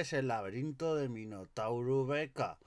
[0.00, 2.58] es el laberinto de Minotauro Beca.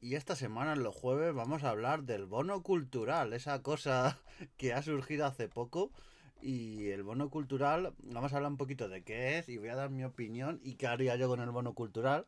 [0.00, 4.18] Y esta semana, los jueves, vamos a hablar del bono cultural, esa cosa
[4.56, 5.92] que ha surgido hace poco.
[6.40, 9.76] Y el bono cultural, vamos a hablar un poquito de qué es y voy a
[9.76, 12.26] dar mi opinión y qué haría yo con el bono cultural.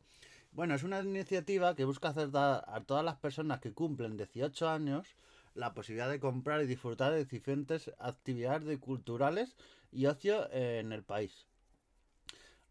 [0.52, 5.16] Bueno, es una iniciativa que busca hacer a todas las personas que cumplen 18 años
[5.54, 9.56] la posibilidad de comprar y disfrutar de diferentes actividades culturales
[9.90, 11.48] y ocio en el país.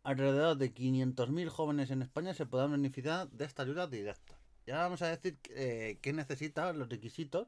[0.04, 4.38] Alrededor de 500.000 jóvenes en España se podrán beneficiar de esta ayuda directa.
[4.66, 7.48] Y ahora vamos a decir eh, qué necesita, los requisitos.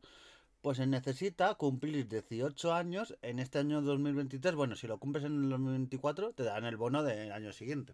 [0.62, 4.56] Pues se necesita cumplir 18 años en este año 2023.
[4.56, 7.94] Bueno, si lo cumples en el 2024, te dan el bono del año siguiente.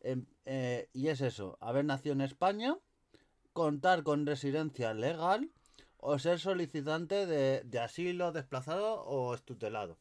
[0.00, 2.76] Em, eh, y es eso, haber nacido en España,
[3.52, 5.50] contar con residencia legal
[5.98, 9.98] o ser solicitante de, de asilo, desplazado o estutelado.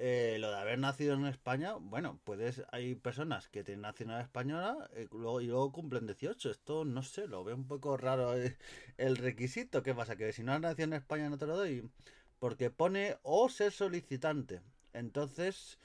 [0.00, 4.88] Eh, lo de haber nacido en España, bueno, puedes, hay personas que tienen nacionalidad española
[4.94, 6.50] eh, luego, y luego cumplen 18.
[6.50, 8.56] Esto no sé, lo veo un poco raro eh,
[8.96, 9.82] el, requisito.
[9.82, 10.14] ¿Qué pasa?
[10.16, 11.90] Que si no has nacido en España no te lo doy.
[12.38, 14.62] Porque pone o ser solicitante.
[14.92, 15.78] Entonces,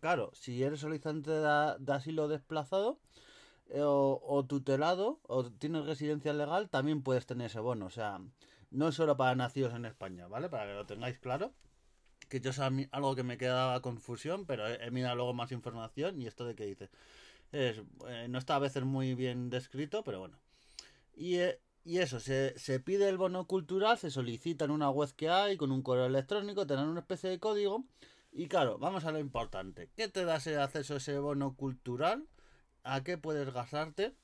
[0.00, 2.98] claro, si eres solicitante de, asilo desplazado
[3.74, 7.86] o, tutelado o tienes residencia legal, también puedes tener ese bono.
[7.86, 8.20] O sea,
[8.70, 10.48] no es solo para nacidos en España, ¿vale?
[10.48, 11.52] Para que lo tengáis claro
[12.34, 16.26] que yo es algo que me quedaba confusión, pero he, mirado luego más información y
[16.26, 16.90] esto de que dice.
[17.52, 20.36] Es, eh, no está a veces muy bien descrito, pero bueno.
[21.14, 25.56] Y, eh, eso, se, pide el bono cultural, se solicita en una web que hay,
[25.56, 27.84] con un correo electrónico, te dan una especie de código.
[28.32, 29.90] Y claro, vamos a lo importante.
[29.94, 32.26] ¿Qué te da ese acceso a ese bono cultural?
[32.82, 34.16] ¿A qué puedes gastarte?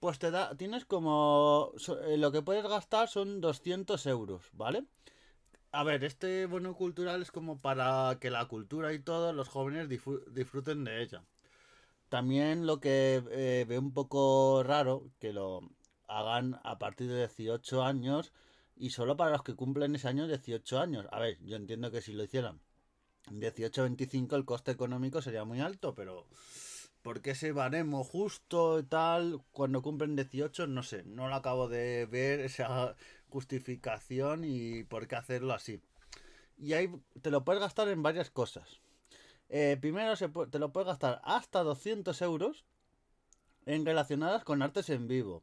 [0.00, 1.72] Pues te da, tienes como,
[2.08, 4.84] eh, lo que puedes gastar son 200 euros, ¿vale?
[5.72, 9.88] A ver, este bono cultural es como para que la cultura y todos los jóvenes
[9.88, 11.22] disfruten de ella.
[12.08, 15.60] También lo que eh, veo un poco raro que lo
[16.08, 18.32] hagan a partir de 18 años
[18.76, 21.06] y solo para los que cumplen ese año 18 años.
[21.10, 22.60] A ver, yo entiendo que si lo hicieran
[23.30, 26.26] 18-25 el coste económico sería muy alto, pero
[27.02, 30.66] ¿por qué ese baremo justo y tal cuando cumplen 18?
[30.68, 32.94] No sé, no lo acabo de ver esa,
[33.28, 35.80] justificación y por qué hacerlo así.
[36.58, 36.90] Y ahí
[37.22, 38.80] te lo puedes gastar en varias cosas.
[39.48, 42.64] Eh, primero se te lo puedes gastar hasta 200 euros
[43.66, 45.42] en relacionadas con artes en vivo.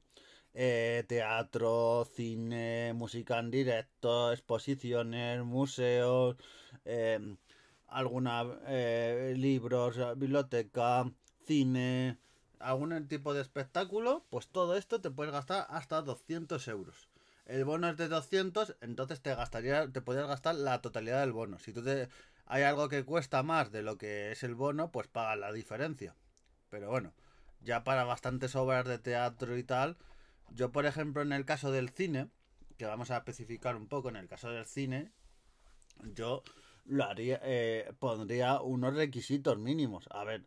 [0.56, 6.36] Eh, teatro, cine, música en directo, exposiciones, museos,
[6.86, 7.36] eh,
[7.88, 8.44] alguna
[9.36, 11.12] libros, biblioteca,
[11.46, 12.18] cine,
[12.60, 17.13] algún tipo de espectáculo, pues todo esto te puedes gastar hasta 200 euros
[17.46, 21.60] el bono es de 200, entonces te gastaría, te podrías gastar la totalidad del bono.
[21.60, 22.10] Si tú te,
[22.46, 26.16] hay algo que cuesta más de lo que es el bono, pues paga la diferencia.
[26.70, 27.14] Pero bueno,
[27.62, 29.98] ya para bastantes obras de teatro y tal,
[30.52, 32.30] yo por ejemplo en el caso del cine,
[32.78, 35.12] que vamos a especificar un poco en el caso del cine,
[36.16, 36.44] yo
[36.86, 40.06] lo haría, eh, pondría unos requisitos mínimos.
[40.12, 40.46] A ver,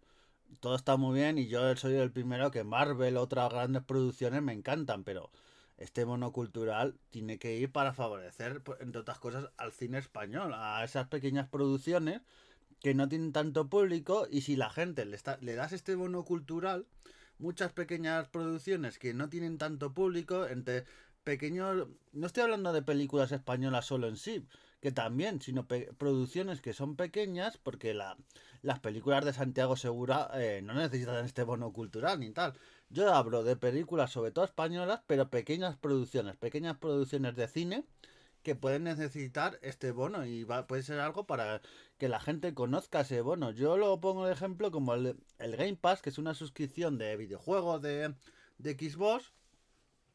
[0.60, 4.52] todo está muy bien y yo soy el primero que Marvel, otras grandes producciones me
[4.52, 5.30] encantan, pero
[5.76, 10.82] este monocultural tiene que ir para favorecer, pues, entre otras cosas, al cine español, a
[10.84, 12.22] esas pequeñas producciones
[12.80, 16.86] que no tienen tanto público y si la gente le, está, le das este monocultural,
[17.38, 20.84] muchas pequeñas producciones que no tienen tanto público, entre
[21.24, 24.46] pequeños, no estoy hablando de películas españolas solo en sí,
[24.80, 28.16] que también, sino producciones que son pequeñas, porque la,
[28.62, 32.54] las películas de Santiago Segura eh, no necesitan este bono cultural ni tal.
[32.88, 37.84] Yo hablo de películas, sobre todo españolas, pero pequeñas producciones, pequeñas producciones de cine
[38.42, 41.62] que pueden necesitar este bono y va, puede ser algo para
[41.98, 43.50] que la gente conozca ese bono.
[43.50, 47.16] Yo lo pongo de ejemplo como el, el Game Pass, que es una suscripción de
[47.16, 48.14] videojuegos de,
[48.58, 49.32] de Xbox.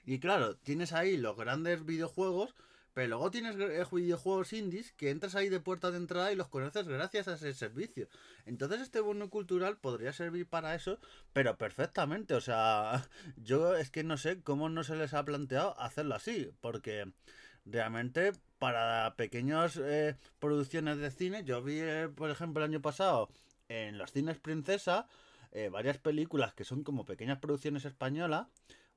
[0.05, 2.55] Y claro, tienes ahí los grandes videojuegos
[2.93, 6.49] pero luego tienes eh, videojuegos indies que entras ahí de puerta de entrada y los
[6.49, 8.07] conoces gracias a ese servicio.
[8.45, 10.99] Entonces este bono cultural podría servir para eso,
[11.33, 12.33] pero perfectamente.
[12.33, 13.07] O sea,
[13.37, 17.11] yo es que no sé cómo no se les ha planteado hacerlo así, porque
[17.65, 23.29] realmente para pequeñas eh, producciones de cine, yo vi, eh, por ejemplo, el año pasado
[23.69, 25.07] en los cines Princesa,
[25.71, 28.47] varias películas que son como pequeñas producciones españolas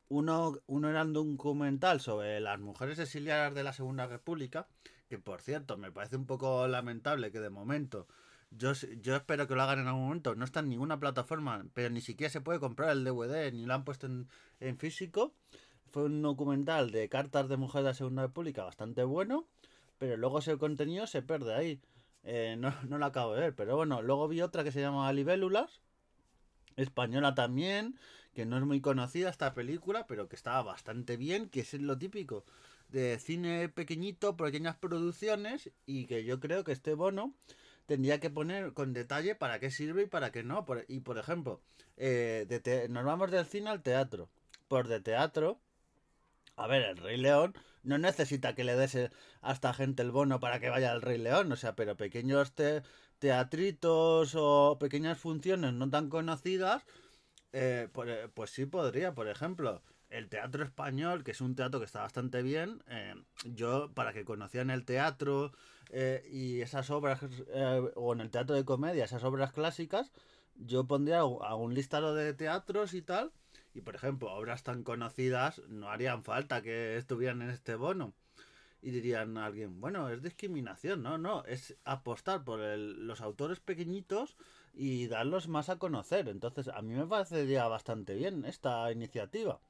[0.08, 4.68] uno, uno era un documental sobre las mujeres exiliadas de la Segunda República,
[5.08, 8.06] que por cierto me parece un poco lamentable que de momento,
[8.50, 11.90] yo, yo espero que lo hagan en algún momento, no está en ninguna plataforma, pero
[11.90, 15.34] ni siquiera se puede comprar el DVD, ni lo han puesto en, físico.
[15.90, 19.46] Fue un documental de cartas de mujeres de la Segunda República bastante bueno,
[19.98, 21.80] pero luego ese contenido se pierde ahí.
[22.24, 25.12] Eh, no, no lo acabo de ver, pero bueno, luego vi otra que se llama
[25.12, 25.80] Libélulas,
[26.76, 27.98] española también,
[28.34, 31.96] que no es muy conocida esta película, pero que estaba bastante bien, que es lo
[31.96, 32.44] típico
[32.88, 37.34] de cine pequeñito, pequeñas producciones, y que yo creo que este bono
[37.86, 40.64] tendría que poner con detalle para qué sirve y para qué no.
[40.88, 41.60] y por ejemplo,
[41.96, 44.28] eh, nos vamos del cine al teatro.
[44.69, 45.60] Por de teatro,
[46.56, 49.10] a ver, el Rey León no necesita que le des
[49.42, 52.54] a esta gente el bono para que vaya al Rey León, o sea, pero pequeños
[53.19, 56.84] teatritos o pequeñas funciones no tan conocidas,
[57.56, 59.80] eh, pues, pues, sí podría, por ejemplo,
[60.10, 63.14] el teatro español, que es un teatro que está bastante bien, eh,
[63.44, 65.52] yo para que conocían el teatro
[65.90, 67.20] eh, y esas obras,
[67.94, 70.10] o en el teatro de comedia, esas obras clásicas,
[70.56, 73.30] yo pondría a un listado de teatros y tal,
[73.72, 78.14] y por ejemplo, obras tan conocidas no harían falta que estuvieran en este bono.
[78.82, 84.36] Y dirían a alguien, bueno, es discriminación, no, no, es apostar por los autores pequeñitos
[84.75, 86.29] y darlos más a conocer.
[86.29, 89.61] Entonces, a mí me parecería bastante bien esta iniciativa.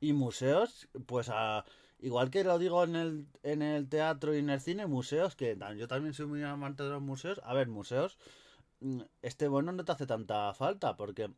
[0.00, 1.64] Y museos, pues a,
[1.98, 5.58] igual que lo digo en el, en el teatro y en el cine, museos, que
[5.76, 7.40] yo también soy muy amante de los museos.
[7.44, 8.18] A ver, museos,
[8.80, 11.30] mm, este bono no te hace tanta falta, porque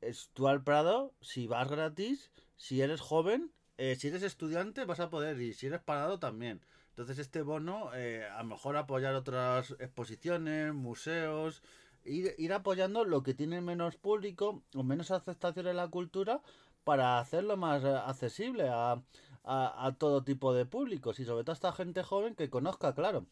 [0.00, 5.00] es, tú al Prado, si vas gratis, si eres joven, eh, si eres estudiante vas
[5.00, 6.60] a poder ir, si eres parado también.
[6.92, 11.62] Entonces este bono, eh, a lo mejor apoyar otras exposiciones, museos,
[12.04, 16.42] ir, ir apoyando lo que tiene menos público o menos aceptación en la cultura
[16.84, 19.02] para hacerlo más eh, accesible a,
[19.44, 22.94] a, a todo tipo de públicos y sobre todo a esta gente joven que conozca,
[22.94, 23.26] claro.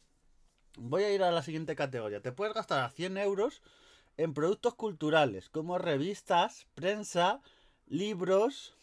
[0.78, 2.22] Voy a ir a la siguiente categoría.
[2.22, 3.60] Te puedes gastar a 100 euros
[4.16, 7.40] en productos culturales como revistas, prensa,
[7.86, 8.74] libros.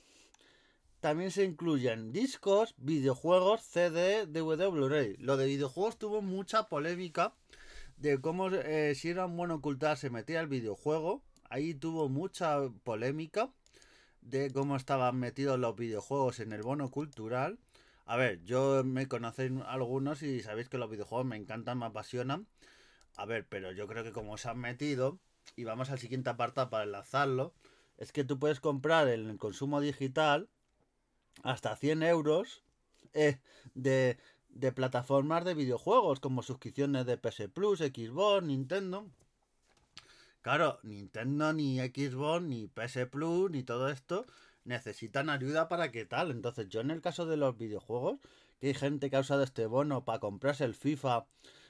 [0.99, 5.15] También se incluyen discos, videojuegos, CD, DVD, Blu-ray.
[5.17, 7.35] Lo de videojuegos tuvo mucha polémica
[7.97, 11.21] de cómo eh, si era un bueno ocultar se metía el videojuego.
[11.49, 13.51] Ahí tuvo mucha polémica
[14.21, 17.59] de cómo estaban metidos los videojuegos en el bono cultural.
[18.05, 22.47] A ver, yo me conocéis algunos y sabéis que los videojuegos me encantan, me apasionan.
[23.17, 25.19] A ver, pero yo creo que como se han metido,
[25.55, 27.53] y vamos al siguiente apartado para enlazarlo,
[27.97, 30.49] es que tú puedes comprar en el consumo digital
[31.43, 32.63] hasta 100 euros
[33.13, 33.39] eh,
[33.73, 34.17] de,
[34.49, 39.07] de plataformas de videojuegos, como suscripciones de PS Plus, Xbox, Nintendo.
[40.41, 44.25] Claro, Nintendo, ni Xbox, ni PS Plus, ni todo esto
[44.67, 46.31] necesitan ayuda para que tal.
[46.31, 48.19] Entonces, yo en el caso de los videojuegos,
[48.59, 51.25] que hay gente que ha usado este bono para comprarse el FIFA,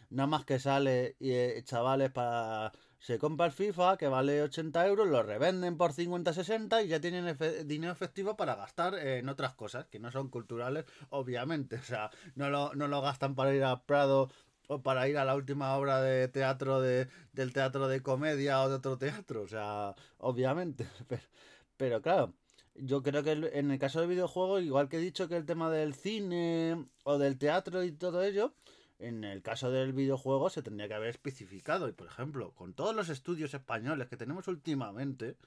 [0.09, 4.87] nada más que sale, y eh, chavales, para se compra el FIFA que vale 80
[4.87, 9.85] euros, lo revenden por 50-60 y ya tienen dinero efectivo para gastar en otras cosas
[9.87, 11.77] que no son culturales, obviamente.
[11.77, 14.29] O sea, no lo, no lo gastan para ir a Prado
[14.67, 18.69] o para ir a la última obra de teatro de, del teatro de comedia o
[18.69, 19.43] de otro teatro.
[19.43, 20.87] O sea, obviamente.
[21.07, 21.21] Pero,
[21.77, 22.33] pero claro,
[22.73, 25.69] yo creo que en el caso del videojuego, igual que he dicho que el tema
[25.69, 28.53] del cine o del teatro y todo ello,
[28.99, 31.87] en el caso del videojuego se tendría que haber especificado.
[31.87, 35.37] Y por ejemplo, con todos los estudios españoles que tenemos últimamente,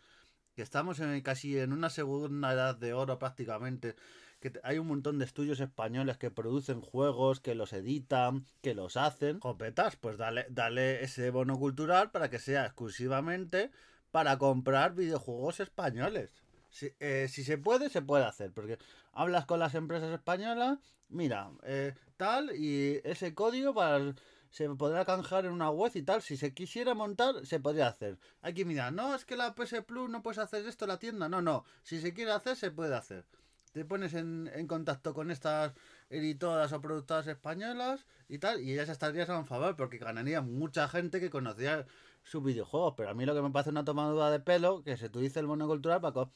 [0.54, 3.96] que estamos en, casi en una segunda edad de oro prácticamente,
[4.40, 8.96] que hay un montón de estudios españoles que producen juegos, que los editan, que los
[8.96, 9.38] hacen.
[9.38, 13.70] Copetas, pues dale, dale ese bono cultural para que sea exclusivamente
[14.10, 16.30] para comprar videojuegos españoles.
[16.70, 18.78] Si, eh, si se puede, se puede hacer, porque
[19.12, 24.14] hablas con las empresas españolas, mira, eh, tal, y ese código para
[24.50, 26.22] se podrá canjear en una web y tal.
[26.22, 28.18] Si se quisiera montar, se podría hacer.
[28.42, 30.98] Hay que mirar, no, es que la PS Plus no puedes hacer esto en la
[30.98, 31.28] tienda.
[31.28, 31.64] No, no.
[31.82, 33.24] Si se quiere hacer, se puede hacer.
[33.72, 35.72] Te pones en, en contacto con estas
[36.10, 41.20] editoras o productoras españolas y tal, y ellas estarían a favor porque ganaría mucha gente
[41.20, 41.86] que conocía
[42.22, 42.94] sus videojuegos.
[42.96, 45.46] Pero a mí lo que me parece una tomadura de pelo, que se utilice el
[45.46, 46.28] monocultural para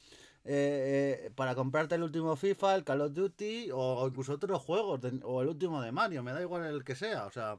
[0.46, 5.00] eh, eh, para comprarte el último FIFA, el Call of Duty o, incluso otros juegos,
[5.22, 7.58] o el último de Mario, me da igual el que sea, o sea,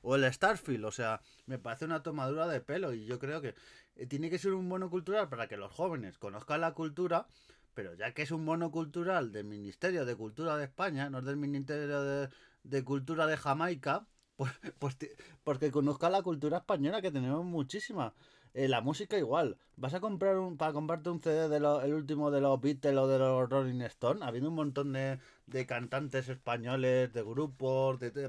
[0.00, 3.54] o el Starfield, o sea, me parece una tomadura de pelo y yo creo que
[3.96, 7.26] eh, tiene que ser un mono cultural para que los jóvenes conozcan la cultura,
[7.74, 11.36] pero ya que es un mono cultural del Ministerio de Cultura de España, no del
[11.36, 12.28] Ministerio de,
[12.62, 14.96] de Cultura de Jamaica, pues, pues
[15.44, 18.14] porque conozca la cultura española que tenemos muchísima.
[18.54, 19.58] Eh, la música igual.
[19.76, 23.08] ¿Vas a comprar un, para comprarte un CD de el último de los Beatles o
[23.08, 24.22] de los Rolling Stones?
[24.22, 28.28] Ha habido un montón de, de cantantes españoles, de grupos, de, de,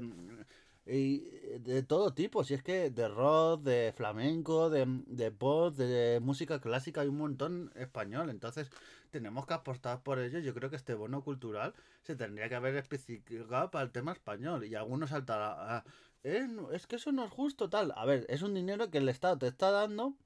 [0.86, 2.44] de, todo tipo.
[2.44, 7.18] Si es que de rock, de flamenco, de, de pop, de música clásica, hay un
[7.18, 8.30] montón español.
[8.30, 8.70] Entonces
[9.10, 10.38] tenemos que apostar por ello.
[10.38, 14.64] Yo creo que este bono cultural se tendría que haber especificado para el tema español.
[14.64, 15.78] Y algunos saltará.
[15.78, 15.84] Ah,
[16.22, 17.92] es que eso no es justo, tal.
[17.96, 20.16] A ver, es un dinero que el Estado te está dando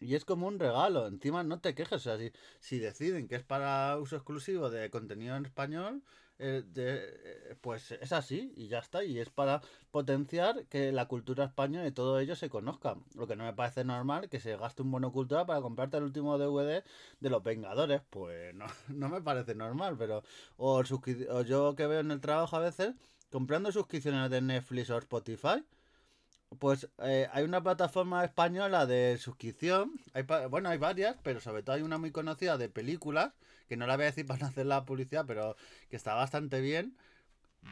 [0.00, 1.06] y es como un regalo.
[1.06, 1.92] Encima no te quejes.
[1.92, 6.02] O sea, si, si deciden que es para uso exclusivo de contenido en español,
[6.38, 9.04] eh, eh, pues es así y ya está.
[9.04, 9.60] Y es para
[9.90, 12.96] potenciar que la cultura española y todo ello se conozca.
[13.14, 16.04] Lo que no me parece normal que se gaste un bono cultural para comprarte el
[16.04, 16.84] último DVD
[17.20, 18.02] de los Vengadores.
[18.10, 19.96] Pues no, no me parece normal.
[19.98, 20.22] Pero
[20.56, 22.94] o, o yo que veo en el trabajo a veces
[23.30, 25.64] comprando suscripciones de Netflix o Spotify
[26.58, 29.92] pues eh, hay una plataforma española de suscripción.
[30.14, 33.32] Hay, bueno, hay varias, pero sobre todo hay una muy conocida de películas,
[33.68, 35.56] que no la voy a decir para no hacer la publicidad, pero
[35.88, 36.96] que está bastante bien.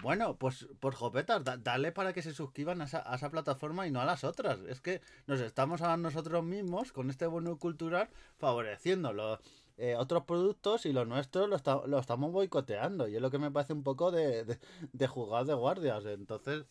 [0.02, 4.04] Bueno, pues por jopetas, dale para que se suscriban a esa, plataforma y no a
[4.04, 4.60] las otras.
[4.68, 8.08] Es que nos estamos a nosotros mismos con este bono cultural
[8.38, 9.40] favoreciendo los
[9.78, 13.08] eh, otros productos y los nuestros lo, estamos boicoteando.
[13.08, 14.58] Y es lo que me parece un poco de, de,
[14.92, 16.04] de jugar de guardias.
[16.06, 16.64] Entonces,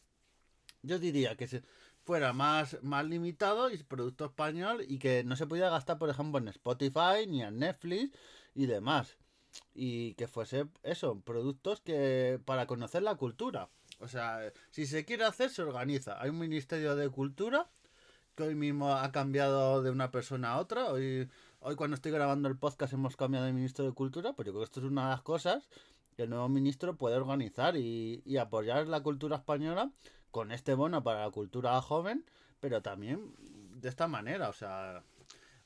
[0.81, 1.63] yo diría que se,
[2.09, 6.39] fuera más, más limitado y producto español y que no se pudiera gastar, por ejemplo,
[6.39, 8.17] en Spotify ni en Netflix
[8.55, 9.15] y demás.
[9.75, 13.69] Y que fuese eso, productos que para conocer la cultura.
[13.99, 14.39] O sea,
[14.71, 16.19] si se quiere hacer, se organiza.
[16.19, 17.69] Hay un Ministerio de Cultura
[18.33, 20.91] que hoy mismo ha cambiado de una persona a otra.
[20.91, 24.51] Hoy, hoy cuando estoy grabando el podcast hemos cambiado de Ministro de Cultura, pues yo
[24.51, 25.69] creo que esto es una de las cosas
[26.15, 29.91] que el nuevo ministro puede organizar y apoyar la cultura española
[30.31, 32.25] con este bono para la cultura joven,
[32.59, 33.33] pero también
[33.81, 35.03] de esta manera, o sea,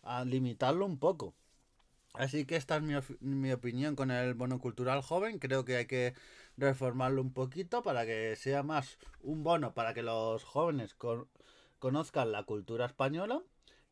[0.04, 1.34] a limitarlo un poco.
[2.14, 5.40] Así que esta es mi, mi, opinión con el bono cultural joven.
[5.40, 6.14] Creo que hay que
[6.58, 10.96] reformarlo un poquito para que sea más un bono para que los jóvenes
[11.80, 13.42] conozcan la cultura española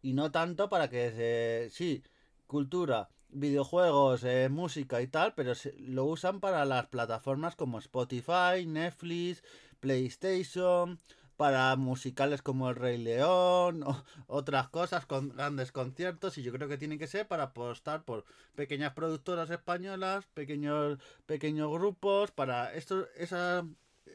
[0.02, 1.70] y no tanto para que se...
[1.76, 2.04] Sí,
[2.46, 8.66] cultura, videojuegos, eh, música y tal, pero se, lo usan para las plataformas como Spotify,
[8.66, 9.44] Netflix,
[9.80, 11.00] PlayStation,
[11.38, 16.68] para musicales como El Rey León, o otras cosas con grandes conciertos, y yo creo
[16.68, 23.08] que tiene que ser para apostar por pequeñas productoras españolas, pequeños, pequeños grupos, para esto,
[23.18, 23.66] esa,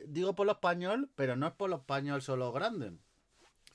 [0.06, 2.92] digo por lo español, pero no es por lo español solo grande.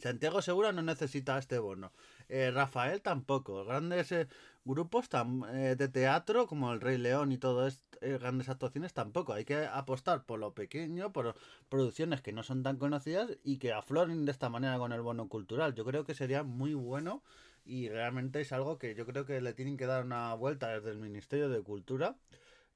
[0.02, 1.92] Santiago Segura no necesita este bono.
[2.32, 3.66] Eh, Rafael tampoco.
[3.66, 4.28] Grandes eh,
[4.64, 5.10] grupos
[5.54, 9.34] eh, de teatro como El Rey León y todo esto, grandes actuaciones tampoco.
[9.34, 11.36] Hay que apostar por lo pequeño, por
[11.68, 15.28] producciones que no son tan conocidas y que afloren de esta manera con el bono
[15.28, 15.76] cultural.
[15.76, 17.22] Yo creo que sería muy bueno
[17.66, 20.92] y realmente es algo que yo creo que le tienen que dar una vuelta desde
[20.92, 22.16] el Ministerio de Cultura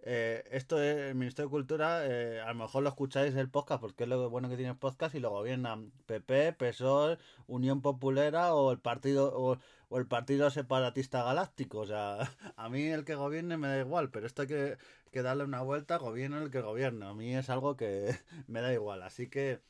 [0.07, 3.81] eh, esto es el Ministerio de Cultura, eh, a lo mejor lo escucháis el podcast
[3.81, 8.53] porque es lo bueno que tiene el podcast y lo gobiernan PP, PSOE, Unión Populera
[8.53, 9.57] o el partido o,
[9.97, 11.79] el partido separatista galáctico.
[11.79, 12.19] O sea,
[12.55, 14.77] a mí el que gobierne me da igual, pero esto hay que,
[15.11, 17.09] que darle una vuelta, gobierno el que gobierna.
[17.09, 18.15] A mí es algo que
[18.47, 19.01] me da igual.
[19.01, 19.61] Así que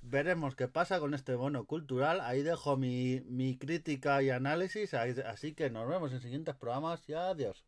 [0.00, 2.20] veremos qué pasa con este bono cultural.
[2.22, 4.94] Ahí dejo mi, mi crítica y análisis.
[4.94, 7.64] así que nos vemos en siguientes programas y adiós.